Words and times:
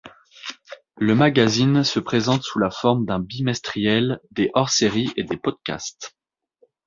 Le 0.97 1.13
magazine 1.13 1.83
se 1.83 1.99
présente 1.99 2.41
sous 2.41 2.57
la 2.57 2.71
forme 2.71 3.05
d'un 3.05 3.19
bimestriel, 3.19 4.19
des 4.31 4.49
hors-séries 4.55 5.13
et 5.15 5.23
des 5.23 5.37
podcasts. 5.37 6.17